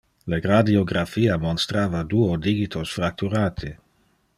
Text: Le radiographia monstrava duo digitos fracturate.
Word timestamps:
Le 0.33 0.37
radiographia 0.51 1.37
monstrava 1.45 2.03
duo 2.15 2.41
digitos 2.49 2.99
fracturate. 3.01 3.75